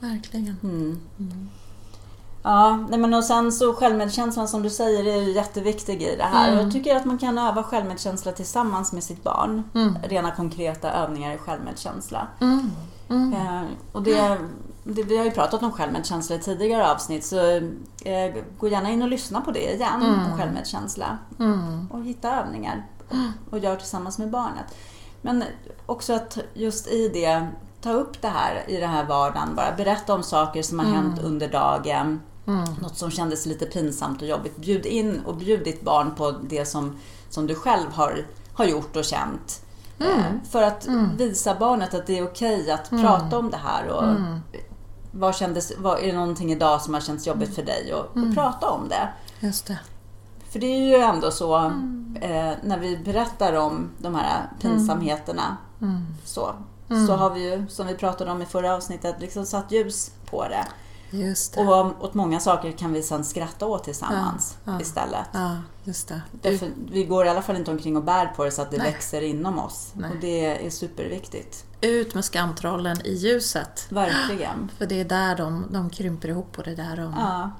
[0.00, 0.56] Verkligen.
[2.44, 2.56] Mm.
[2.56, 6.24] Ja, nej men och sen så självmedkänslan som du säger är ju jätteviktig i det
[6.24, 6.48] här.
[6.52, 6.64] Mm.
[6.64, 9.62] Jag tycker att man kan öva självmedkänsla tillsammans med sitt barn.
[9.74, 9.98] Mm.
[10.02, 12.26] Rena konkreta övningar i självmedkänsla.
[12.40, 12.70] Mm.
[13.08, 13.32] Mm.
[13.32, 14.38] Eh, och det,
[14.84, 17.46] det, vi har ju pratat om självmedkänsla i tidigare avsnitt så
[18.04, 20.30] eh, gå gärna in och lyssna på det igen, Mm.
[20.30, 21.18] på självmedkänsla.
[21.38, 21.88] Mm.
[21.92, 24.74] Och hitta övningar och, och gör tillsammans med barnet.
[25.22, 25.44] Men
[25.86, 27.46] också att just i det,
[27.80, 29.54] ta upp det här i den här vardagen.
[29.56, 32.20] Bara berätta om saker som har hänt under dagen.
[32.46, 32.64] Mm.
[32.82, 34.56] Något som kändes lite pinsamt och jobbigt.
[34.56, 36.96] Bjud in och bjud ditt barn på det som,
[37.30, 39.60] som du själv har, har gjort och känt.
[39.98, 43.88] Eh, för att visa barnet att det är okej att prata om det här.
[43.88, 44.04] Och
[45.12, 47.94] vad kändes, vad, är det någonting idag som har känts jobbigt för dig?
[47.94, 49.08] Och, och prata om det.
[49.40, 49.78] Just det.
[50.50, 51.56] För det är ju ändå så
[52.20, 56.06] eh, när vi berättar om de här pinsamheterna Mm.
[56.24, 56.54] så,
[57.06, 60.48] så har vi ju, som vi pratade om i förra avsnittet, liksom satt ljus på
[60.48, 60.66] det.
[61.14, 61.60] Just det.
[61.60, 64.80] Och åt många saker kan vi sen skratta åt tillsammans Ja, ja.
[64.80, 65.26] istället.
[65.32, 66.22] Ja, just det.
[66.42, 68.78] Därför, vi går i alla fall inte omkring och bär på det så att det
[68.78, 68.92] Nej.
[68.92, 69.92] växer inom oss.
[69.94, 70.10] Nej.
[70.10, 71.64] Och det är superviktigt.
[71.80, 73.86] Ut med skamtrollen i ljuset.
[73.88, 74.70] Verkligen.
[74.78, 77.50] För det är där de, de krymper ihop och det är där de Ja,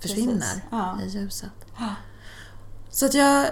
[0.00, 0.62] försvinner
[1.04, 1.50] i ljuset.
[2.90, 3.46] Så att jag,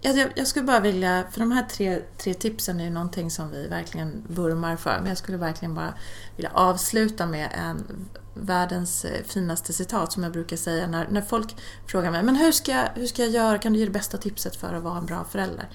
[0.00, 3.30] jag, jag- jag skulle bara vilja, för de här tre, tre tipsen är ju någonting
[3.30, 5.94] som vi verkligen vurmar för, men jag skulle verkligen bara
[6.36, 11.56] vilja avsluta med en världens eh, finaste citat som jag brukar säga när, när folk
[11.86, 14.18] frågar mig men hur ska, jag- hur ska jag göra, kan du ge det bästa
[14.18, 15.68] tipset för att vara en bra förälder?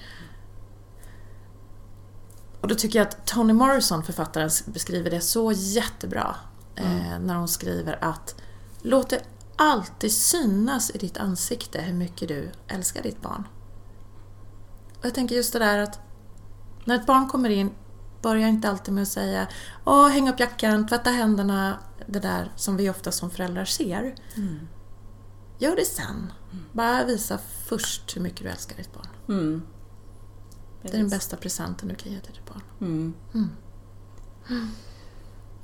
[2.60, 6.36] Och då tycker jag att Toni Morrison, författaren, beskriver det så jättebra.
[6.76, 8.34] Eh, när hon skriver att
[8.82, 9.22] låt det
[9.56, 13.46] alltid synas i ditt ansikte hur mycket du älskar ditt barn.
[14.98, 16.00] Och jag tänker just det där att
[16.84, 17.70] när ett barn kommer in,
[18.22, 19.46] börja inte alltid med att säga
[19.84, 24.14] Åh, häng upp jackan, tvätta händerna, det där som vi ofta som föräldrar ser.
[25.58, 26.32] Gör det sen.
[26.72, 29.06] Bara visa först hur mycket du älskar ditt barn.
[29.28, 29.62] Mm.
[30.82, 32.62] Det är den bästa presenten du kan ge till ditt barn.
[32.80, 33.14] Mm.
[33.34, 33.50] Mm.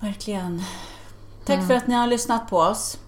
[0.01, 0.63] Verkligen.
[1.45, 2.99] Tack för att ni har lyssnat på oss.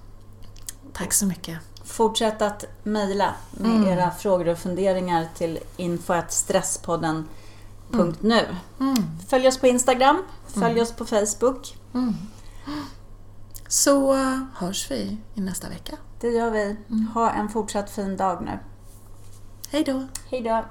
[0.93, 1.59] Tack så mycket.
[1.85, 3.89] Fortsätt att mejla med Mm.
[3.89, 5.59] era frågor och funderingar till
[7.93, 8.57] info.stresspodden.nu.
[8.81, 8.97] Mm.
[9.29, 11.77] Följ oss på Instagram, följ oss på Facebook.
[13.69, 15.97] Så eh, hörs vi i nästa vecka.
[16.21, 16.77] Det gör vi.
[17.15, 18.59] Ha en fortsatt fin dag nu.
[19.71, 20.03] Hej då!
[20.31, 20.65] Hej då!